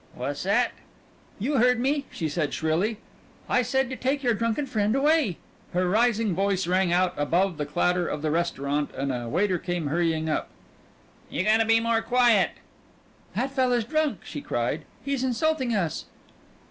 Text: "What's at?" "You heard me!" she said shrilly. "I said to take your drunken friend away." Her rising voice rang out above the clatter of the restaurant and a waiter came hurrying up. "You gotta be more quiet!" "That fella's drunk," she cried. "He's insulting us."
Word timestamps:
"What's 0.15 0.47
at?" 0.47 0.71
"You 1.37 1.57
heard 1.59 1.79
me!" 1.79 2.05
she 2.09 2.27
said 2.27 2.55
shrilly. 2.55 2.97
"I 3.47 3.61
said 3.61 3.87
to 3.91 3.95
take 3.95 4.23
your 4.23 4.33
drunken 4.33 4.65
friend 4.65 4.95
away." 4.95 5.37
Her 5.75 5.87
rising 5.87 6.33
voice 6.33 6.65
rang 6.65 6.91
out 6.91 7.13
above 7.17 7.57
the 7.57 7.67
clatter 7.67 8.07
of 8.07 8.23
the 8.23 8.31
restaurant 8.31 8.89
and 8.97 9.13
a 9.13 9.29
waiter 9.29 9.59
came 9.59 9.89
hurrying 9.89 10.27
up. 10.27 10.49
"You 11.29 11.43
gotta 11.43 11.65
be 11.65 11.79
more 11.79 12.01
quiet!" 12.01 12.49
"That 13.35 13.51
fella's 13.51 13.83
drunk," 13.85 14.25
she 14.25 14.41
cried. 14.41 14.85
"He's 15.05 15.23
insulting 15.23 15.75
us." 15.75 16.05